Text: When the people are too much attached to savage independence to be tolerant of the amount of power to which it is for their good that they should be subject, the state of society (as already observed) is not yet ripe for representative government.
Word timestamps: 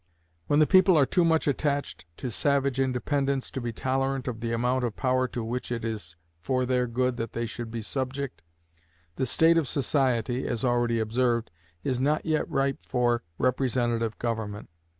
When 0.47 0.57
the 0.57 0.65
people 0.65 0.97
are 0.97 1.05
too 1.05 1.23
much 1.23 1.47
attached 1.47 2.05
to 2.17 2.31
savage 2.31 2.79
independence 2.79 3.51
to 3.51 3.61
be 3.61 3.71
tolerant 3.71 4.27
of 4.27 4.39
the 4.39 4.51
amount 4.51 4.83
of 4.83 4.95
power 4.95 5.27
to 5.27 5.43
which 5.43 5.71
it 5.71 5.85
is 5.85 6.15
for 6.39 6.65
their 6.65 6.87
good 6.87 7.17
that 7.17 7.33
they 7.33 7.45
should 7.45 7.69
be 7.69 7.83
subject, 7.83 8.41
the 9.17 9.27
state 9.27 9.59
of 9.59 9.67
society 9.67 10.47
(as 10.47 10.65
already 10.65 10.97
observed) 10.99 11.51
is 11.83 11.99
not 12.01 12.25
yet 12.25 12.49
ripe 12.49 12.81
for 12.81 13.21
representative 13.37 14.17
government. 14.17 14.69